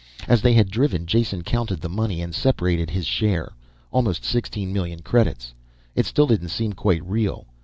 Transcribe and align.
As 0.27 0.41
they 0.41 0.53
had 0.53 0.71
driven, 0.71 1.05
Jason 1.05 1.43
counted 1.43 1.79
the 1.81 1.87
money 1.87 2.23
and 2.23 2.33
separated 2.33 2.89
his 2.89 3.05
share. 3.05 3.53
Almost 3.91 4.25
sixteen 4.25 4.73
million 4.73 5.03
credits. 5.03 5.53
It 5.93 6.07
still 6.07 6.25
didn't 6.25 6.49
seem 6.49 6.73
quite 6.73 7.05
real. 7.05 7.45